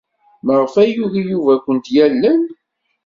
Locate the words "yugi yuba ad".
0.95-1.61